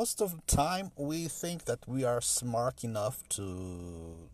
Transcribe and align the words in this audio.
most 0.00 0.20
of 0.20 0.32
the 0.32 0.56
time 0.56 0.90
we 0.96 1.28
think 1.28 1.66
that 1.66 1.78
we 1.86 2.02
are 2.02 2.20
smart 2.20 2.82
enough 2.82 3.16
to 3.28 3.46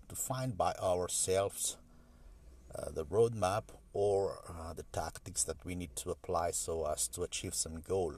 to 0.08 0.14
find 0.14 0.56
by 0.56 0.72
ourselves 0.92 1.76
uh, 2.74 2.90
the 2.96 3.04
roadmap 3.04 3.64
or 3.92 4.38
uh, 4.48 4.72
the 4.72 4.84
tactics 5.00 5.44
that 5.44 5.58
we 5.66 5.74
need 5.74 5.94
to 5.94 6.08
apply 6.10 6.50
so 6.50 6.86
as 6.86 7.06
to 7.08 7.24
achieve 7.28 7.54
some 7.54 7.76
goal. 7.92 8.14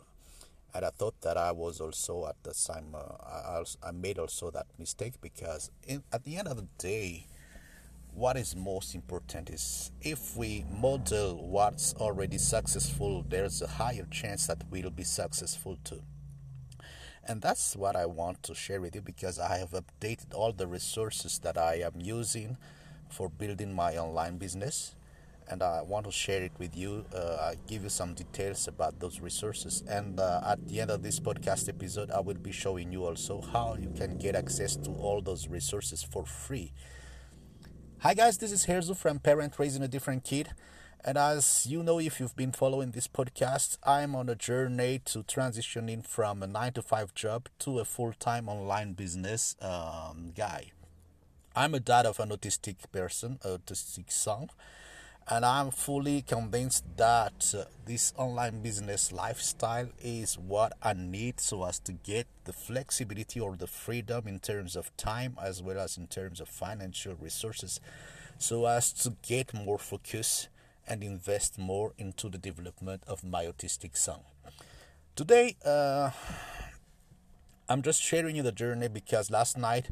And 0.73 0.85
I 0.85 0.91
thought 0.91 1.21
that 1.23 1.37
I 1.37 1.51
was 1.51 1.81
also 1.81 2.15
at 2.29 2.39
the 2.45 2.55
time 2.55 2.95
uh, 2.95 3.17
I, 3.57 3.89
I 3.89 3.91
made 3.91 4.19
also 4.21 4.53
that 4.53 4.69
mistake 4.79 5.15
because 5.21 5.73
in, 5.93 6.05
at 6.13 6.23
the 6.23 6.37
end 6.37 6.47
of 6.47 6.57
the 6.57 6.69
day 6.79 7.27
what 8.15 8.37
is 8.37 8.55
most 8.55 8.95
important 8.95 9.51
is 9.51 9.91
if 10.01 10.37
we 10.37 10.65
model 10.71 11.29
what's 11.55 11.93
already 11.95 12.39
successful 12.39 13.25
there's 13.29 13.63
a 13.63 13.71
higher 13.83 14.07
chance 14.13 14.47
that 14.47 14.63
we'll 14.71 14.97
be 15.03 15.03
successful 15.03 15.77
too 15.83 16.03
and 17.27 17.41
that's 17.41 17.77
what 17.77 17.97
I 17.97 18.07
want 18.07 18.43
to 18.45 18.55
share 18.55 18.81
with 18.81 18.95
you 18.95 19.01
because 19.01 19.39
I 19.39 19.59
have 19.59 19.71
updated 19.71 20.35
all 20.35 20.53
the 20.53 20.67
resources 20.67 21.39
that 21.41 21.57
I 21.57 21.77
am 21.77 22.01
using 22.01 22.57
for 23.09 23.29
building 23.29 23.73
my 23.73 23.97
online 23.97 24.39
business 24.39 24.95
and 25.49 25.63
I 25.63 25.83
want 25.83 26.07
to 26.07 26.13
share 26.13 26.43
it 26.43 26.53
with 26.59 26.77
you. 26.77 27.05
Uh, 27.15 27.37
I 27.41 27.55
give 27.67 27.83
you 27.83 27.89
some 27.89 28.15
details 28.15 28.69
about 28.69 28.99
those 29.01 29.21
resources, 29.21 29.83
and 29.89 30.19
uh, 30.19 30.41
at 30.47 30.67
the 30.67 30.81
end 30.81 30.91
of 30.91 31.03
this 31.03 31.21
podcast 31.21 31.69
episode, 31.69 32.11
I 32.11 32.21
will 32.21 32.39
be 32.39 32.53
showing 32.53 32.93
you 32.93 33.05
also 33.05 33.41
how 33.41 33.77
you 33.79 33.93
can 33.97 34.17
get 34.19 34.35
access 34.35 34.77
to 34.77 34.91
all 34.93 35.21
those 35.21 35.49
resources 35.49 36.03
for 36.03 36.25
free. 36.25 36.73
Hi 37.99 38.15
guys, 38.15 38.39
this 38.39 38.51
is 38.51 38.67
Herzu 38.67 38.97
from 38.97 39.19
Parent 39.19 39.59
Raising 39.59 39.83
a 39.83 39.89
Different 39.89 40.25
Kid. 40.25 40.51
And 41.05 41.19
as 41.19 41.67
you 41.69 41.83
know, 41.83 41.99
if 41.99 42.21
you've 42.21 42.37
been 42.37 42.53
following 42.53 42.93
this 42.93 43.09
podcast, 43.09 43.77
I'm 43.83 44.15
on 44.15 44.29
a 44.29 44.37
journey 44.37 45.01
to 45.07 45.25
transitioning 45.25 46.07
from 46.07 46.45
a 46.45 46.47
9 46.47 46.75
to 46.75 46.83
5 46.83 47.13
job 47.13 47.49
to 47.61 47.81
a 47.81 47.85
full 47.85 48.13
time 48.13 48.49
online 48.49 48.93
business 48.93 49.57
um, 49.61 50.33
guy. 50.37 50.71
I'm 51.57 51.75
a 51.75 51.81
dad 51.81 52.07
of 52.07 52.21
an 52.21 52.29
autistic 52.29 52.77
person, 52.93 53.41
autistic 53.45 54.13
son, 54.13 54.51
and 55.27 55.45
I'm 55.45 55.73
fully 55.73 56.23
convinced 56.23 56.85
that 56.97 57.53
uh, 57.59 57.65
this 57.85 58.13
online 58.17 58.63
business 58.63 59.11
lifestyle 59.11 59.89
is 60.01 60.39
what 60.39 60.73
I 60.81 60.93
need 60.93 61.41
so 61.41 61.65
as 61.65 61.81
to 61.81 61.93
get 61.93 62.29
the 62.45 62.53
flexibility 62.53 63.41
or 63.41 63.57
the 63.57 63.67
freedom 63.67 64.29
in 64.29 64.39
terms 64.39 64.77
of 64.77 64.97
time 64.97 65.37
as 65.43 65.61
well 65.61 65.81
as 65.81 65.99
in 65.99 66.07
terms 66.07 66.41
of 66.41 66.49
financial 66.49 67.17
resources 67.21 67.81
so 68.39 68.67
as 68.67 68.93
to 68.93 69.15
get 69.23 69.53
more 69.53 69.79
focus 69.79 70.49
and 70.87 71.03
invest 71.03 71.59
more 71.59 71.93
into 71.99 72.29
the 72.29 72.39
development 72.39 73.03
of 73.07 73.25
my 73.25 73.45
autistic 73.45 73.97
son. 73.97 74.21
Today, 75.15 75.57
uh, 75.65 76.11
I'm 77.69 77.83
just 77.83 78.03
sharing 78.03 78.37
you 78.37 78.43
the 78.43 78.53
journey 78.53 78.89
because 78.89 79.31
last 79.31 79.57
night 79.57 79.91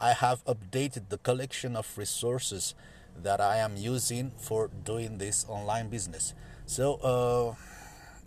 I 0.00 0.12
have 0.12 0.44
updated 0.44 1.10
the 1.10 1.18
collection 1.18 1.76
of 1.76 1.86
resources 1.98 2.74
that 3.22 3.40
I 3.40 3.56
am 3.56 3.76
using 3.76 4.32
for 4.38 4.68
doing 4.68 5.18
this 5.18 5.44
online 5.48 5.88
business. 5.90 6.34
So 6.66 6.94
uh, 6.94 7.54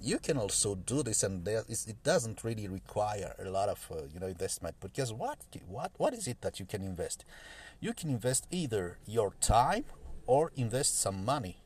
you 0.01 0.19
can 0.19 0.37
also 0.37 0.75
do 0.75 1.01
this, 1.01 1.23
and 1.23 1.45
there 1.45 1.63
is, 1.67 1.87
it 1.87 2.03
doesn't 2.03 2.43
really 2.43 2.67
require 2.67 3.33
a 3.39 3.49
lot 3.49 3.69
of 3.69 3.87
uh, 3.89 4.03
you 4.13 4.19
know 4.19 4.27
investment. 4.27 4.75
Because 4.81 5.13
what 5.13 5.39
what 5.67 5.91
what 5.97 6.13
is 6.13 6.27
it 6.27 6.41
that 6.41 6.59
you 6.59 6.65
can 6.65 6.83
invest? 6.83 7.25
You 7.79 7.93
can 7.93 8.09
invest 8.09 8.47
either 8.51 8.99
your 9.05 9.33
time 9.39 9.85
or 10.27 10.51
invest 10.55 10.99
some 10.99 11.25
money. 11.25 11.62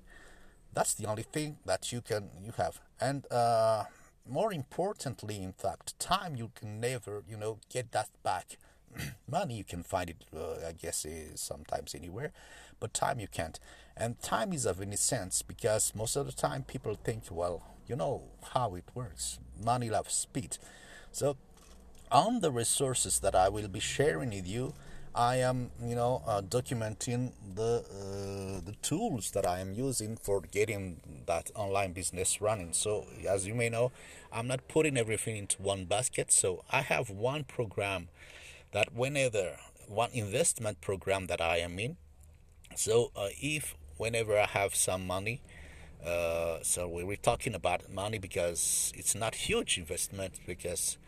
That's 0.73 0.93
the 0.93 1.07
only 1.07 1.23
thing 1.23 1.57
that 1.65 1.91
you 1.91 2.01
can 2.01 2.29
you 2.43 2.53
have, 2.57 2.79
and 3.01 3.25
uh, 3.31 3.85
more 4.29 4.53
importantly, 4.53 5.41
in 5.41 5.53
fact, 5.53 5.99
time 5.99 6.35
you 6.35 6.51
can 6.53 6.79
never 6.79 7.23
you 7.27 7.37
know 7.37 7.59
get 7.69 7.91
that 7.91 8.09
back. 8.23 8.57
money 9.29 9.55
you 9.55 9.63
can 9.63 9.83
find 9.83 10.09
it, 10.09 10.23
uh, 10.35 10.67
I 10.67 10.71
guess, 10.71 11.05
sometimes 11.35 11.93
anywhere 11.93 12.31
but 12.79 12.93
time 12.93 13.19
you 13.19 13.27
can't. 13.27 13.59
And 13.95 14.21
time 14.21 14.53
is 14.53 14.65
of 14.65 14.81
any 14.81 14.95
sense 14.95 15.41
because 15.41 15.93
most 15.95 16.15
of 16.15 16.25
the 16.25 16.31
time 16.31 16.63
people 16.63 16.95
think, 16.95 17.23
well, 17.31 17.63
you 17.87 17.95
know 17.95 18.23
how 18.53 18.75
it 18.75 18.85
works. 18.93 19.39
Money 19.63 19.89
loves 19.89 20.13
speed. 20.13 20.57
So, 21.11 21.37
on 22.11 22.41
the 22.41 22.51
resources 22.51 23.19
that 23.19 23.35
I 23.35 23.49
will 23.49 23.67
be 23.67 23.79
sharing 23.79 24.29
with 24.29 24.47
you, 24.47 24.73
I 25.17 25.37
am, 25.37 25.71
you 25.83 25.95
know, 25.95 26.21
uh, 26.27 26.43
documenting 26.43 27.31
the 27.55 27.83
uh, 27.89 28.61
the 28.63 28.75
tools 28.83 29.31
that 29.31 29.47
I 29.47 29.59
am 29.59 29.73
using 29.73 30.15
for 30.15 30.41
getting 30.41 31.01
that 31.25 31.49
online 31.55 31.93
business 31.93 32.39
running. 32.39 32.71
So, 32.73 33.07
as 33.27 33.47
you 33.47 33.55
may 33.55 33.67
know, 33.67 33.91
I'm 34.31 34.47
not 34.47 34.67
putting 34.67 34.95
everything 34.95 35.35
into 35.35 35.59
one 35.59 35.85
basket. 35.85 36.31
So, 36.31 36.63
I 36.71 36.81
have 36.81 37.09
one 37.09 37.45
program 37.45 38.09
that 38.73 38.93
whenever 38.93 39.57
one 39.87 40.11
investment 40.13 40.81
program 40.81 41.25
that 41.27 41.41
I 41.41 41.57
am 41.57 41.79
in, 41.79 41.97
so 42.75 43.11
uh, 43.15 43.29
if 43.41 43.75
whenever 43.97 44.37
I 44.37 44.45
have 44.45 44.75
some 44.75 45.07
money, 45.07 45.41
uh, 46.05 46.59
so 46.61 46.87
we're 46.87 47.15
talking 47.15 47.55
about 47.55 47.91
money 47.91 48.19
because 48.19 48.93
it's 48.95 49.15
not 49.15 49.33
huge 49.33 49.79
investment 49.79 50.41
because 50.45 50.99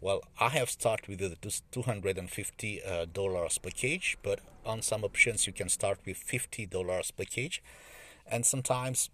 well 0.00 0.22
I 0.38 0.50
have 0.50 0.70
started 0.70 1.08
with 1.08 1.18
the 1.18 1.60
250 1.72 2.82
uh, 2.82 3.06
dollars 3.12 3.58
package 3.58 4.16
but 4.22 4.40
on 4.64 4.82
some 4.82 5.04
options 5.04 5.46
you 5.46 5.52
can 5.52 5.68
start 5.68 5.98
with 6.06 6.16
50 6.16 6.66
dollars 6.66 7.10
package 7.10 7.62
and 8.26 8.44
sometimes 8.46 9.10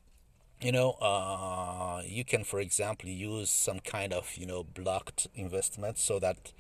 you 0.61 0.73
know 0.73 0.93
uh, 1.01 2.03
you 2.07 2.25
can 2.25 2.45
for 2.45 2.61
example 2.61 3.09
use 3.09 3.51
some 3.51 3.81
kind 3.81 4.13
of 4.13 4.37
you 4.37 4.47
know 4.47 4.65
blocked 4.65 5.29
investment 5.35 5.99
so 5.99 6.19
that 6.19 6.53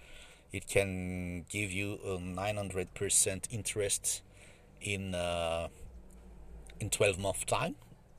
it 0.52 0.66
can 0.66 1.44
give 1.48 1.72
you 1.72 1.94
a 2.04 2.16
900% 2.18 3.46
interest 3.50 4.22
in 4.80 5.14
uh, 5.14 5.68
in 6.80 6.90
12 6.90 7.18
month 7.18 7.46
time. 7.46 7.76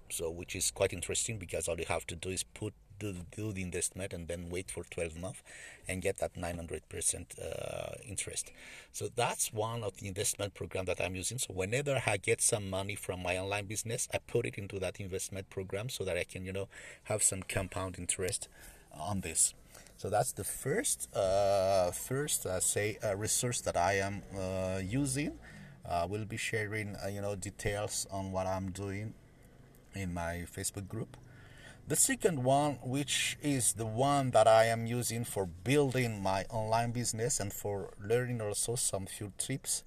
So 0.10 0.30
which 0.30 0.56
is 0.56 0.72
quite 0.72 0.94
interesting 0.94 1.38
because 1.38 1.68
all 1.68 1.78
you 1.78 1.86
have 1.88 2.08
to 2.08 2.16
do 2.16 2.30
is 2.30 2.44
put 2.44 2.74
do, 3.00 3.16
do 3.36 3.52
the 3.52 3.62
investment 3.62 4.14
and 4.14 4.28
then 4.28 4.50
wait 4.50 4.72
for 4.72 4.84
12 4.84 5.18
months 5.18 5.42
and 5.88 6.02
get 6.02 6.18
that 6.18 6.36
900% 6.36 7.26
uh, 7.40 7.96
interest. 8.08 8.52
So 8.92 9.10
that's 9.16 9.54
one 9.54 9.84
of 9.84 9.98
the 9.98 10.08
investment 10.08 10.54
program 10.54 10.86
that 10.86 11.00
i'm 11.02 11.16
using. 11.16 11.38
So 11.38 11.54
whenever 11.54 12.02
i 12.06 12.18
get 12.18 12.42
some 12.42 12.70
money 12.70 12.96
from 12.96 13.24
my 13.24 13.38
online 13.38 13.66
business 13.66 14.08
i 14.14 14.18
put 14.20 14.46
it 14.46 14.56
into 14.56 14.80
that 14.80 15.00
investment 15.00 15.50
program 15.50 15.90
so 15.90 16.04
that 16.04 16.18
i 16.18 16.24
can 16.24 16.46
you 16.46 16.54
know 16.54 16.68
have 17.04 17.24
some 17.24 17.44
compound 17.44 17.98
interest 17.98 18.48
on 19.00 19.22
this. 19.22 19.54
So 19.98 20.10
that's 20.10 20.32
the 20.32 20.44
first 20.44 21.14
uh, 21.16 21.92
first 21.92 22.46
uh, 22.46 22.60
say 22.60 22.98
uh, 23.04 23.16
resource 23.16 23.62
that 23.62 23.78
i 23.78 23.94
am 23.94 24.24
uh, 24.38 24.80
using. 24.84 25.38
Uh, 25.88 26.06
we'll 26.10 26.26
be 26.26 26.38
sharing 26.38 26.96
uh, 27.04 27.08
you 27.08 27.22
know 27.22 27.36
details 27.36 28.08
on 28.12 28.32
what 28.32 28.46
I'm 28.46 28.72
doing 28.72 29.14
in 29.96 30.14
my 30.14 30.46
Facebook 30.56 30.88
group. 30.88 31.18
The 31.88 31.96
second 31.96 32.44
one, 32.44 32.80
which 32.84 33.38
is 33.42 33.72
the 33.72 33.86
one 33.86 34.32
that 34.32 34.46
I 34.46 34.66
am 34.66 34.86
using 34.86 35.24
for 35.24 35.46
building 35.46 36.22
my 36.22 36.44
online 36.50 36.92
business 36.92 37.40
and 37.40 37.54
for 37.54 37.94
learning 37.98 38.42
also 38.42 38.76
some 38.76 39.06
few 39.06 39.32
tips, 39.38 39.86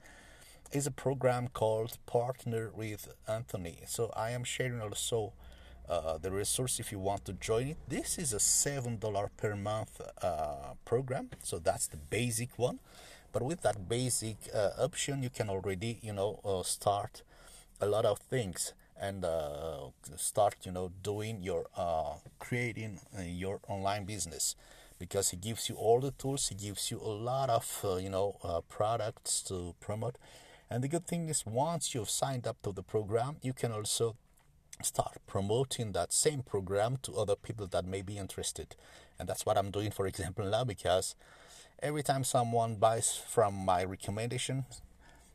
is 0.72 0.86
a 0.86 0.90
program 0.90 1.48
called 1.48 1.98
Partner 2.06 2.70
with 2.74 3.12
Anthony. 3.28 3.80
So 3.86 4.10
I 4.16 4.30
am 4.30 4.44
sharing 4.44 4.80
also 4.80 5.34
uh, 5.90 6.16
the 6.16 6.30
resource 6.30 6.80
if 6.80 6.90
you 6.90 6.98
want 6.98 7.26
to 7.26 7.34
join 7.34 7.66
it. 7.66 7.76
This 7.86 8.16
is 8.16 8.32
a 8.32 8.40
seven 8.40 8.96
dollar 8.96 9.28
per 9.36 9.54
month 9.54 10.00
uh, 10.22 10.72
program, 10.86 11.28
so 11.42 11.58
that's 11.58 11.86
the 11.86 11.98
basic 11.98 12.58
one. 12.58 12.78
But 13.30 13.42
with 13.42 13.60
that 13.60 13.90
basic 13.90 14.36
uh, 14.54 14.70
option, 14.78 15.22
you 15.22 15.28
can 15.28 15.50
already, 15.50 15.98
you 16.00 16.14
know, 16.14 16.40
uh, 16.46 16.62
start 16.62 17.24
a 17.78 17.84
lot 17.84 18.06
of 18.06 18.20
things 18.20 18.72
and 19.00 19.24
uh, 19.24 19.88
start, 20.16 20.56
you 20.64 20.72
know, 20.72 20.92
doing 21.02 21.42
your 21.42 21.66
uh, 21.76 22.14
creating 22.38 23.00
uh, 23.18 23.22
your 23.22 23.60
online 23.68 24.04
business 24.04 24.54
because 24.98 25.30
he 25.30 25.36
gives 25.36 25.68
you 25.68 25.74
all 25.76 26.00
the 26.00 26.10
tools. 26.10 26.48
He 26.48 26.54
gives 26.54 26.90
you 26.90 27.00
a 27.00 27.08
lot 27.08 27.48
of, 27.48 27.80
uh, 27.82 27.96
you 27.96 28.10
know, 28.10 28.36
products 28.68 29.42
to 29.44 29.74
promote. 29.80 30.16
And 30.68 30.84
the 30.84 30.88
good 30.88 31.06
thing 31.06 31.28
is, 31.28 31.44
once 31.46 31.94
you've 31.94 32.10
signed 32.10 32.46
up 32.46 32.60
to 32.62 32.72
the 32.72 32.82
program, 32.82 33.36
you 33.42 33.52
can 33.54 33.72
also 33.72 34.16
start 34.82 35.18
promoting 35.26 35.92
that 35.92 36.12
same 36.12 36.42
program 36.42 36.98
to 37.02 37.16
other 37.16 37.36
people 37.36 37.66
that 37.68 37.84
may 37.84 38.02
be 38.02 38.18
interested. 38.18 38.76
And 39.18 39.28
that's 39.28 39.44
what 39.44 39.58
I'm 39.58 39.70
doing, 39.70 39.90
for 39.90 40.06
example, 40.12 40.44
now 40.44 40.64
because 40.64 41.14
every 41.82 42.02
time 42.02 42.24
someone 42.24 42.76
buys 42.76 43.16
from 43.16 43.54
my 43.54 43.82
recommendation, 43.82 44.64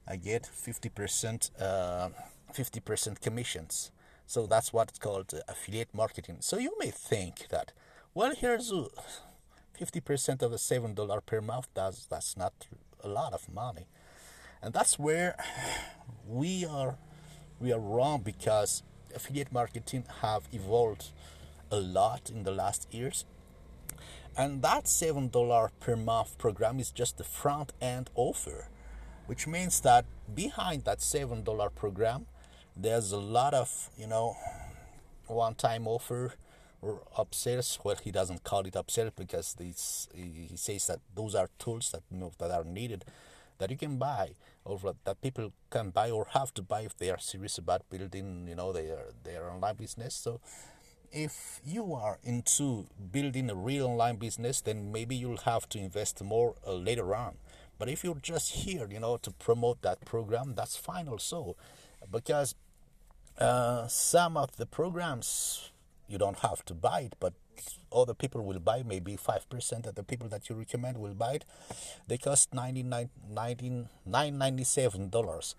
I 0.08 0.18
get 0.18 0.44
50% 0.44 1.50
uh, 1.60 2.10
50% 2.56 3.22
commissions. 3.22 3.92
So 4.28 4.48
that's 4.48 4.74
what's 4.74 4.98
called 5.00 5.34
uh, 5.34 5.40
affiliate 5.48 5.94
marketing. 5.94 6.38
So 6.40 6.58
you 6.58 6.74
may 6.80 6.92
think 6.92 7.48
that, 7.50 7.74
well, 8.14 8.34
here's 8.36 8.72
50% 9.80 10.42
of 10.42 10.52
the 10.52 10.58
$7 10.58 11.26
per 11.26 11.42
month. 11.42 11.68
That's, 11.74 12.06
that's 12.06 12.38
not 12.38 12.54
a 13.04 13.08
lot 13.08 13.34
of 13.34 13.52
money. 13.54 13.88
And 14.62 14.74
that's 14.74 14.98
where 14.98 15.36
we 16.28 16.66
are 16.66 16.98
we 17.60 17.72
are 17.72 17.80
wrong 17.80 18.22
because 18.22 18.84
affiliate 19.16 19.52
marketing 19.52 20.06
have 20.22 20.44
evolved 20.52 21.12
a 21.72 21.80
lot 21.80 22.30
in 22.30 22.44
the 22.44 22.52
last 22.52 22.94
years 22.94 23.26
And 24.38 24.62
that 24.64 24.86
$7 24.86 25.70
per 25.80 25.96
month 25.96 26.38
program 26.38 26.80
is 26.80 26.92
just 26.92 27.18
the 27.18 27.24
front 27.24 27.72
end 27.82 28.10
offer, 28.16 28.68
which 29.28 29.48
means 29.48 29.80
that 29.82 30.06
behind 30.34 30.84
that 30.86 31.00
$7 31.00 31.76
program, 31.76 32.26
there's 32.76 33.12
a 33.12 33.18
lot 33.18 33.54
of, 33.54 33.90
you 33.98 34.08
know, 34.08 34.36
one 35.28 35.56
time 35.56 35.88
offer 35.88 36.34
or 36.82 37.02
upsells. 37.18 37.80
Well, 37.84 37.98
he 38.04 38.12
doesn't 38.12 38.44
call 38.44 38.62
it 38.62 38.74
upsell 38.74 39.12
because 39.16 39.54
this, 39.54 40.08
he 40.14 40.50
says 40.56 40.88
that 40.88 41.00
those 41.16 41.36
are 41.36 41.50
tools 41.58 41.92
that, 41.92 42.04
you 42.12 42.20
know, 42.20 42.32
that 42.40 42.52
are 42.52 42.64
needed 42.64 43.06
that 43.58 43.72
you 43.72 43.78
can 43.78 43.98
buy 43.98 44.36
or 44.64 44.80
that 45.06 45.22
people 45.22 45.52
can 45.70 45.90
buy 45.90 46.10
or 46.10 46.28
have 46.32 46.54
to 46.54 46.62
buy 46.62 46.82
if 46.82 46.98
they 46.98 47.10
are 47.10 47.20
serious 47.20 47.58
about 47.58 47.90
building, 47.90 48.48
you 48.48 48.56
know, 48.56 48.74
their, 48.74 49.06
their 49.24 49.50
online 49.50 49.76
business. 49.76 50.16
So 50.16 50.42
if 51.12 51.62
you 51.66 51.94
are 51.94 52.20
into 52.24 52.88
building 53.12 53.50
a 53.50 53.56
real 53.56 53.88
online 53.88 54.18
business, 54.18 54.62
then 54.62 54.92
maybe 54.92 55.16
you'll 55.16 55.38
have 55.38 55.70
to 55.70 55.80
invest 55.80 56.22
more 56.24 56.56
uh, 56.66 56.74
later 56.74 57.16
on. 57.16 57.36
But 57.78 57.90
if 57.90 58.04
you're 58.04 58.16
just 58.16 58.52
here, 58.52 58.88
you 58.90 59.00
know, 59.00 59.18
to 59.18 59.32
promote 59.32 59.82
that 59.82 60.04
program, 60.06 60.56
that's 60.56 60.76
fine 60.76 61.08
also, 61.08 61.56
because 62.12 62.56
uh, 63.38 63.88
some 63.88 64.38
of 64.38 64.56
the 64.58 64.66
programs 64.66 65.72
you 66.08 66.18
don't 66.18 66.40
have 66.40 66.64
to 66.66 66.74
buy 66.74 67.02
it, 67.02 67.16
but 67.20 67.34
other 67.92 68.14
people 68.14 68.44
will 68.44 68.60
buy. 68.60 68.84
Maybe 68.84 69.16
five 69.16 69.50
percent 69.50 69.86
of 69.88 69.96
the 69.96 70.04
people 70.04 70.28
that 70.30 70.50
you 70.50 70.56
recommend 70.56 70.98
will 70.98 71.16
buy 71.16 71.34
it. 71.34 71.46
They 72.08 72.18
cost 72.18 72.54
ninety 72.54 72.84
nine 72.84 73.10
ninety 74.06 74.64
seven 74.64 75.10
dollars 75.10 75.56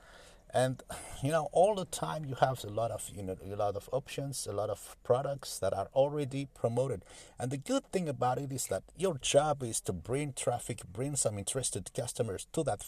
and 0.56 0.82
you 1.22 1.30
know 1.30 1.48
all 1.52 1.74
the 1.74 1.84
time 1.84 2.24
you 2.24 2.34
have 2.36 2.62
a 2.64 2.68
lot 2.68 2.90
of 2.90 3.10
you 3.14 3.22
know 3.22 3.36
a 3.44 3.56
lot 3.56 3.76
of 3.76 3.88
options 3.92 4.46
a 4.46 4.52
lot 4.52 4.70
of 4.70 4.96
products 5.02 5.58
that 5.58 5.74
are 5.74 5.88
already 5.94 6.46
promoted 6.54 7.04
and 7.38 7.50
the 7.50 7.56
good 7.56 7.84
thing 7.92 8.08
about 8.08 8.38
it 8.38 8.52
is 8.52 8.66
that 8.68 8.82
your 8.96 9.18
job 9.18 9.62
is 9.62 9.80
to 9.80 9.92
bring 9.92 10.32
traffic 10.32 10.80
bring 10.92 11.16
some 11.16 11.38
interested 11.38 11.90
customers 11.94 12.46
to 12.52 12.62
that 12.62 12.84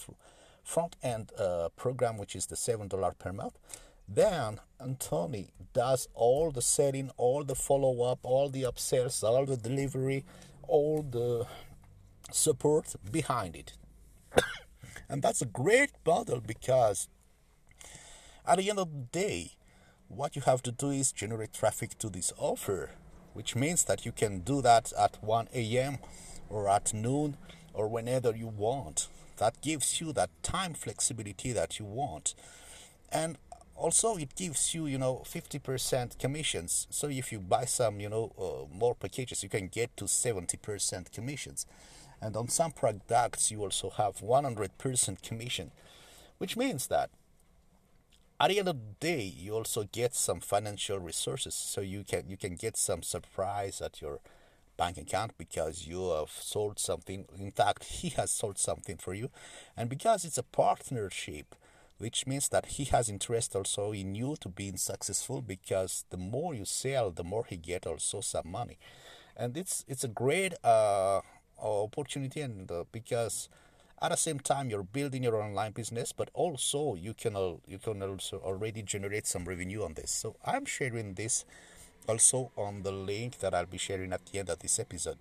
front 0.62 0.96
end 1.02 1.32
uh, 1.38 1.69
program 1.76 2.17
which 2.17 2.37
is 2.37 2.46
the 2.46 2.56
seven 2.56 2.88
dollar 2.88 3.12
per 3.19 3.32
month 3.32 3.58
then 4.09 4.61
Anthony 4.81 5.51
does 5.73 6.09
all 6.15 6.51
the 6.51 6.63
setting 6.63 7.11
all 7.17 7.45
the 7.45 7.55
follow-up 7.55 8.21
all 8.23 8.49
the 8.49 8.63
upsells 8.63 9.23
all 9.23 9.45
the 9.45 9.57
delivery 9.57 10.25
all 10.67 11.03
the 11.03 11.47
support 12.31 12.95
behind 13.11 13.55
it 13.57 13.75
and 15.09 15.23
that's 15.23 15.43
a 15.43 15.47
great 15.47 15.91
model 16.07 16.41
because 16.41 17.09
at 18.49 18.57
the 18.57 18.71
end 18.71 18.79
of 18.79 18.91
the 18.91 19.01
day, 19.13 19.57
what 20.09 20.35
you 20.35 20.41
have 20.41 20.63
to 20.63 20.73
do 20.73 20.89
is 20.89 21.13
generate 21.13 21.53
traffic 21.53 21.99
to 21.99 22.09
this 22.09 22.33
offer, 22.39 22.93
which 23.35 23.55
means 23.55 23.85
that 23.85 24.07
you 24.07 24.13
can 24.13 24.41
do 24.41 24.63
that 24.63 24.91
at 24.99 25.23
1 25.23 25.49
a.m. 25.53 25.99
or 26.49 26.67
at 26.67 26.95
noon 26.95 27.37
or 27.75 27.89
whenever 27.89 28.35
you 28.35 28.47
want. 28.47 29.09
That 29.37 29.61
gives 29.61 30.01
you 30.01 30.15
that 30.15 30.31
time 30.43 30.73
flexibility 30.73 31.53
that 31.53 31.79
you 31.79 31.85
want. 31.85 32.35
And 33.13 33.37
also 33.79 34.17
it 34.17 34.35
gives 34.35 34.75
you 34.75 34.87
you 34.87 34.99
know 34.99 35.23
50% 35.25 36.19
commissions. 36.19 36.87
So 36.91 37.09
if 37.09 37.33
you 37.33 37.41
buy 37.41 37.65
some 37.65 38.01
you 38.01 38.09
know 38.09 38.33
uh, 38.39 38.77
more 38.77 38.95
packages 38.95 39.43
you 39.43 39.49
can 39.49 39.69
get 39.69 39.97
to 39.97 40.05
70% 40.05 41.13
commissions. 41.13 41.67
And 42.21 42.37
on 42.37 42.49
some 42.49 42.73
products 42.73 43.51
you 43.51 43.63
also 43.63 43.91
have 43.91 44.17
100% 44.17 45.23
commission 45.23 45.71
which 46.39 46.57
means 46.57 46.87
that 46.89 47.11
at 48.41 48.49
the 48.49 48.59
end 48.59 48.69
of 48.69 48.77
the 48.77 49.07
day 49.07 49.23
you 49.23 49.55
also 49.55 49.85
get 49.91 50.15
some 50.15 50.41
financial 50.41 50.99
resources. 50.99 51.55
So 51.55 51.81
you 51.81 52.05
can 52.05 52.29
you 52.29 52.37
can 52.37 52.57
get 52.57 52.77
some 52.77 53.03
surprise 53.03 53.81
at 53.81 54.01
your 54.01 54.21
bank 54.77 54.97
account 54.97 55.33
because 55.39 55.87
you 55.87 56.11
have 56.11 56.31
sold 56.31 56.79
something. 56.79 57.27
In 57.39 57.51
fact 57.51 57.85
he 58.01 58.11
has 58.11 58.31
sold 58.31 58.59
something 58.59 58.97
for 58.97 59.15
you. 59.15 59.31
And 59.77 59.89
because 59.89 60.25
it's 60.25 60.39
a 60.39 60.43
partnership 60.43 61.55
which 61.99 62.27
means 62.27 62.49
that 62.49 62.67
he 62.67 62.85
has 62.85 63.09
interest 63.09 63.55
also 63.55 63.93
in 63.93 64.15
you 64.15 64.37
to 64.41 64.49
being 64.49 64.77
successful 64.77 65.43
because 65.43 66.05
the 66.11 66.17
more 66.17 66.55
you 66.55 66.65
sell 66.65 67.11
the 67.11 67.25
more 67.25 67.45
he 67.49 67.56
get 67.56 67.87
also 67.87 68.21
some 68.21 68.50
money 68.50 68.79
and 69.37 69.56
it's 69.56 69.85
it's 69.89 70.05
a 70.05 70.09
great 70.09 70.55
uh, 70.65 71.21
opportunity 71.61 72.41
and 72.41 72.71
uh, 72.71 72.85
because 72.93 73.49
at 74.00 74.11
the 74.11 74.17
same 74.17 74.39
time, 74.39 74.71
you're 74.71 74.85
building 74.85 75.25
your 75.25 75.37
online 75.37 75.73
business, 75.73 76.12
but 76.12 76.31
also 76.33 76.95
you 76.95 77.15
can 77.15 77.35
you 77.67 77.79
can 77.79 78.03
also 78.03 78.39
already 78.39 78.83
generate 78.83 79.27
some 79.27 79.45
revenue 79.45 79.83
on 79.83 79.95
this. 79.95 80.11
So 80.11 80.37
I'm 80.45 80.65
sharing 80.67 81.15
this 81.15 81.45
also 82.09 82.53
on 82.56 82.83
the 82.83 82.93
link 82.93 83.39
that 83.41 83.55
I'll 83.55 83.67
be 83.67 83.79
sharing 83.79 84.12
at 84.12 84.25
the 84.27 84.39
end 84.39 84.50
of 84.50 84.61
this 84.61 84.79
episode. 84.79 85.19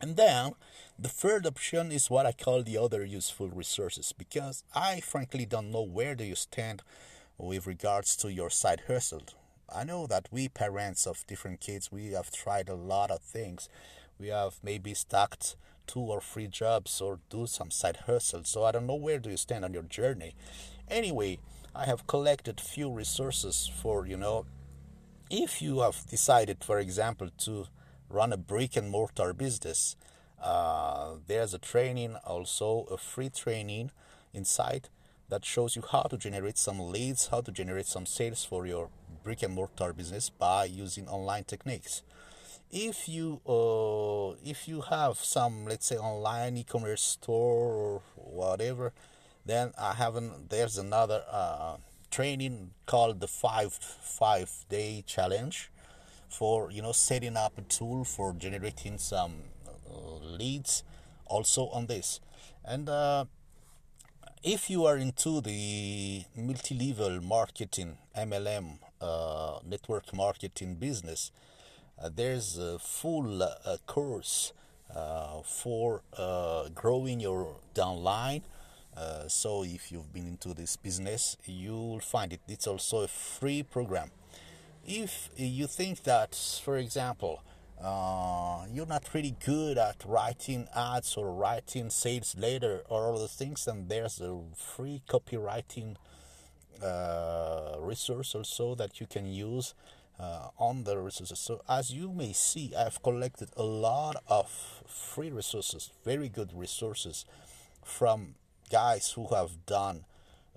And 0.00 0.16
then 0.16 0.52
the 0.98 1.08
third 1.08 1.46
option 1.46 1.90
is 1.90 2.10
what 2.10 2.26
I 2.26 2.32
call 2.32 2.62
the 2.62 2.78
other 2.78 3.04
useful 3.04 3.48
resources 3.48 4.12
because 4.12 4.62
I 4.74 5.00
frankly 5.00 5.46
don't 5.46 5.70
know 5.70 5.82
where 5.82 6.14
do 6.14 6.24
you 6.24 6.34
stand 6.34 6.82
with 7.38 7.66
regards 7.66 8.16
to 8.16 8.32
your 8.32 8.50
side 8.50 8.82
hustle. 8.86 9.22
I 9.74 9.84
know 9.84 10.06
that 10.06 10.28
we 10.30 10.48
parents 10.48 11.06
of 11.06 11.26
different 11.26 11.60
kids 11.60 11.90
we 11.90 12.12
have 12.12 12.30
tried 12.30 12.68
a 12.68 12.74
lot 12.74 13.10
of 13.10 13.20
things. 13.20 13.68
We 14.18 14.28
have 14.28 14.54
maybe 14.62 14.94
stacked 14.94 15.56
two 15.86 16.00
or 16.00 16.20
three 16.20 16.46
jobs 16.46 17.00
or 17.00 17.20
do 17.30 17.46
some 17.46 17.70
side 17.70 17.98
hustle. 18.06 18.44
So 18.44 18.64
I 18.64 18.72
don't 18.72 18.86
know 18.86 18.94
where 18.94 19.18
do 19.18 19.30
you 19.30 19.36
stand 19.36 19.64
on 19.64 19.72
your 19.72 19.82
journey. 19.82 20.34
Anyway, 20.88 21.38
I 21.74 21.86
have 21.86 22.06
collected 22.06 22.60
few 22.60 22.90
resources 22.90 23.70
for, 23.82 24.06
you 24.06 24.16
know, 24.16 24.46
if 25.30 25.60
you 25.60 25.80
have 25.80 26.06
decided, 26.08 26.62
for 26.62 26.78
example, 26.78 27.28
to 27.38 27.66
run 28.08 28.32
a 28.32 28.36
brick 28.36 28.76
and 28.76 28.90
mortar 28.90 29.32
business, 29.32 29.96
uh, 30.42 31.14
there's 31.26 31.54
a 31.54 31.58
training, 31.58 32.16
also 32.24 32.86
a 32.90 32.96
free 32.96 33.30
training 33.30 33.90
inside 34.32 34.88
that 35.28 35.44
shows 35.44 35.74
you 35.74 35.82
how 35.90 36.02
to 36.02 36.16
generate 36.16 36.58
some 36.58 36.78
leads, 36.78 37.28
how 37.28 37.40
to 37.40 37.50
generate 37.50 37.86
some 37.86 38.06
sales 38.06 38.44
for 38.44 38.66
your 38.66 38.90
brick 39.24 39.42
and 39.42 39.54
mortar 39.54 39.92
business 39.92 40.30
by 40.30 40.64
using 40.64 41.08
online 41.08 41.44
techniques. 41.44 42.02
If 42.70 43.08
you 43.08 43.40
uh, 43.46 44.36
if 44.44 44.68
you 44.68 44.82
have 44.82 45.18
some 45.18 45.64
let's 45.66 45.86
say 45.86 45.96
online 45.96 46.56
e-commerce 46.56 47.02
store 47.02 47.72
or 47.72 48.02
whatever 48.14 48.92
then 49.46 49.72
i 49.78 49.94
haven't 49.94 50.50
there's 50.50 50.76
another 50.76 51.22
uh, 51.30 51.76
training 52.10 52.70
called 52.84 53.20
the 53.20 53.28
five 53.28 53.72
five 53.72 54.50
day 54.68 55.02
challenge 55.06 55.70
for 56.28 56.70
you 56.70 56.82
know 56.82 56.92
setting 56.92 57.36
up 57.36 57.56
a 57.58 57.62
tool 57.62 58.04
for 58.04 58.32
generating 58.32 58.98
some 58.98 59.34
uh, 59.66 60.16
leads 60.22 60.82
also 61.26 61.68
on 61.68 61.86
this 61.86 62.20
and 62.64 62.88
uh, 62.88 63.24
if 64.42 64.70
you 64.70 64.84
are 64.84 64.96
into 64.96 65.40
the 65.40 66.24
multi-level 66.36 67.20
marketing 67.20 67.96
mlm 68.16 68.78
uh, 69.00 69.58
network 69.64 70.14
marketing 70.14 70.74
business 70.74 71.30
uh, 72.02 72.10
there's 72.14 72.58
a 72.58 72.78
full 72.78 73.42
uh, 73.42 73.76
course 73.86 74.52
uh, 74.94 75.40
for 75.42 76.02
growing 76.74 77.20
your 77.20 77.56
downline. 77.74 78.42
so 79.28 79.64
if 79.64 79.90
you've 79.90 80.12
been 80.12 80.26
into 80.26 80.54
this 80.54 80.76
business, 80.76 81.36
you'll 81.46 82.00
find 82.00 82.32
it. 82.32 82.40
It's 82.48 82.66
also 82.66 83.00
a 83.00 83.08
free 83.08 83.62
program. 83.62 84.10
If 84.88 85.30
you 85.36 85.66
think 85.66 86.04
that, 86.04 86.36
for 86.64 86.76
example, 86.76 87.42
uh, 87.82 88.66
you're 88.72 88.86
not 88.86 89.12
really 89.12 89.34
good 89.44 89.78
at 89.78 90.04
writing 90.06 90.68
ads 90.76 91.16
or 91.16 91.32
writing 91.32 91.90
sales 91.90 92.36
letter 92.38 92.82
or 92.88 93.12
other 93.12 93.26
things, 93.26 93.64
then 93.64 93.88
there's 93.88 94.20
a 94.20 94.40
free 94.54 95.02
copywriting 95.08 95.96
uh, 96.80 97.74
resource 97.80 98.36
also 98.36 98.76
that 98.76 99.00
you 99.00 99.08
can 99.08 99.26
use 99.26 99.74
uh, 100.20 100.50
on 100.56 100.84
the 100.84 100.96
resources. 100.98 101.40
So 101.40 101.62
as 101.68 101.92
you 101.92 102.12
may 102.12 102.32
see, 102.32 102.72
I've 102.76 103.02
collected 103.02 103.48
a 103.56 103.64
lot 103.64 104.22
of 104.28 104.48
free 104.86 105.32
resources, 105.32 105.90
very 106.04 106.28
good 106.28 106.52
resources 106.54 107.24
from 107.82 108.36
guys 108.70 109.10
who 109.10 109.26
have 109.34 109.66
done, 109.66 110.04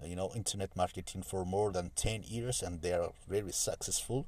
you 0.06 0.15
know, 0.15 0.32
internet 0.36 0.75
marketing 0.75 1.24
for 1.24 1.46
more 1.46 1.72
than 1.72 1.91
10 1.96 2.24
years 2.24 2.62
and 2.62 2.82
they're 2.82 3.10
very 3.27 3.51
successful. 3.51 4.25